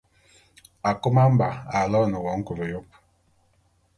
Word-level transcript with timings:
Akôma-Mba 0.89 1.49
aloene 1.79 2.17
wo 2.23 2.31
nkôl 2.39 2.59
yôp. 2.71 2.87